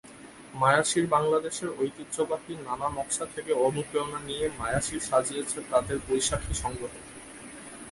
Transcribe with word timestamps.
মায়াসীরবাংলাদেশের 0.53 1.69
ঐতিহ্যবাহী 1.79 2.53
নানা 2.67 2.87
নকশা 2.89 3.25
থেকে 3.35 3.51
অনুপ্রেরণা 3.67 4.19
নিয়ে 4.19 4.45
মায়াসীর 4.59 5.01
সাজিয়েছে 5.01 5.57
তাদের 5.71 5.97
বৈশাখী 6.07 6.53
সংগ্রহ। 6.53 6.93